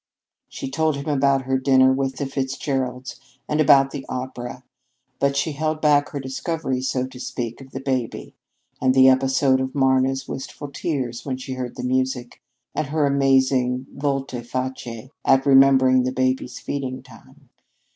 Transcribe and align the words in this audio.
She 0.49 0.67
told 0.71 0.95
him 0.95 1.05
about 1.07 1.43
her 1.43 1.59
dinner 1.59 1.93
with 1.93 2.15
the 2.15 2.25
Fitzgeralds 2.25 3.19
and 3.47 3.61
about 3.61 3.91
the 3.91 4.03
opera, 4.09 4.63
but 5.19 5.37
she 5.37 5.51
held 5.51 5.79
back 5.79 6.09
her 6.09 6.19
discovery, 6.19 6.81
so 6.81 7.05
to 7.05 7.19
speak, 7.19 7.61
of 7.61 7.69
the 7.69 7.81
baby, 7.81 8.33
and 8.81 8.95
the 8.95 9.07
episode 9.07 9.61
of 9.61 9.75
Marna's 9.75 10.27
wistful 10.27 10.69
tears 10.69 11.23
when 11.23 11.37
she 11.37 11.53
heard 11.53 11.75
the 11.75 11.83
music, 11.83 12.41
and 12.73 12.87
her 12.87 13.05
amazing 13.05 13.85
volte 13.93 14.41
face 14.41 15.09
at 15.23 15.45
remembering 15.45 16.01
the 16.01 16.11
baby's 16.11 16.57
feeding 16.59 17.03
time. 17.03 17.49